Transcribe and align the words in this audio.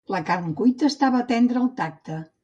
La 0.13 0.19
carn 0.27 0.47
cuita 0.61 0.87
estava 0.87 1.21
tendre 1.31 1.61
al 1.61 1.69
tacte. 1.81 2.17